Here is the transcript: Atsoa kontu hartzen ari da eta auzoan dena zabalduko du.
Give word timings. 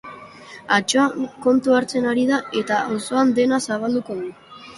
Atsoa 0.77 1.03
kontu 1.47 1.75
hartzen 1.81 2.07
ari 2.13 2.25
da 2.31 2.41
eta 2.63 2.79
auzoan 2.95 3.37
dena 3.41 3.61
zabalduko 3.71 4.19
du. 4.25 4.35